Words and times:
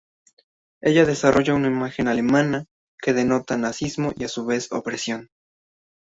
Ella 0.81 1.05
desarrolla 1.05 1.53
una 1.53 1.67
imagen 1.67 2.07
alemana 2.07 2.65
que 3.03 3.13
denota 3.13 3.55
nazismo 3.55 4.13
y, 4.17 4.23
a 4.23 4.29
su 4.29 4.47
vez, 4.47 4.71
opresión. 4.71 5.29